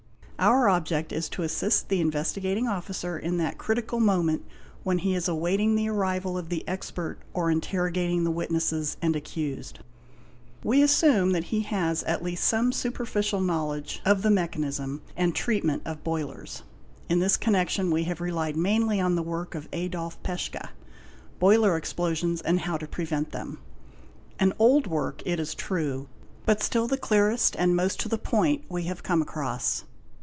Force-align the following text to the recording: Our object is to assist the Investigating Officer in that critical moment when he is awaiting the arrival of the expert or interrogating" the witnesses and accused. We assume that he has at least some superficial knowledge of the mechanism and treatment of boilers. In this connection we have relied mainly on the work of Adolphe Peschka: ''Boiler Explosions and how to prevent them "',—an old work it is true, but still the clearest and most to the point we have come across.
Our 0.43 0.69
object 0.69 1.11
is 1.11 1.29
to 1.29 1.43
assist 1.43 1.89
the 1.89 2.01
Investigating 2.01 2.67
Officer 2.67 3.15
in 3.15 3.37
that 3.37 3.59
critical 3.59 3.99
moment 3.99 4.43
when 4.81 4.97
he 4.97 5.13
is 5.13 5.27
awaiting 5.27 5.75
the 5.75 5.87
arrival 5.87 6.35
of 6.35 6.49
the 6.49 6.67
expert 6.67 7.19
or 7.31 7.51
interrogating" 7.51 8.23
the 8.23 8.31
witnesses 8.31 8.97
and 9.03 9.15
accused. 9.15 9.81
We 10.63 10.81
assume 10.81 11.29
that 11.33 11.43
he 11.53 11.59
has 11.61 12.01
at 12.05 12.23
least 12.23 12.43
some 12.43 12.71
superficial 12.71 13.39
knowledge 13.39 14.01
of 14.03 14.23
the 14.23 14.31
mechanism 14.31 15.03
and 15.15 15.35
treatment 15.35 15.83
of 15.85 16.03
boilers. 16.03 16.63
In 17.07 17.19
this 17.19 17.37
connection 17.37 17.91
we 17.91 18.05
have 18.05 18.19
relied 18.19 18.57
mainly 18.57 18.99
on 18.99 19.13
the 19.15 19.21
work 19.21 19.53
of 19.53 19.69
Adolphe 19.71 20.17
Peschka: 20.23 20.69
''Boiler 21.39 21.77
Explosions 21.77 22.41
and 22.41 22.61
how 22.61 22.77
to 22.77 22.87
prevent 22.87 23.31
them 23.31 23.59
"',—an 24.39 24.53
old 24.57 24.87
work 24.87 25.21
it 25.23 25.39
is 25.39 25.53
true, 25.53 26.07
but 26.47 26.63
still 26.63 26.87
the 26.87 26.97
clearest 26.97 27.55
and 27.59 27.75
most 27.75 27.99
to 27.99 28.09
the 28.09 28.17
point 28.17 28.63
we 28.69 28.85
have 28.85 29.03
come 29.03 29.21
across. 29.21 29.83